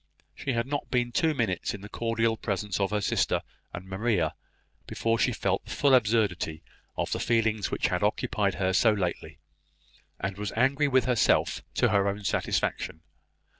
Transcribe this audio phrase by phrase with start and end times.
[0.33, 4.33] She had not been two minutes in the cordial presence of her sister and Maria,
[4.87, 6.63] before she felt the full absurdity
[6.97, 9.37] of the feelings which had occupied her so lately,
[10.19, 13.01] and was angry with herself to her own satisfaction.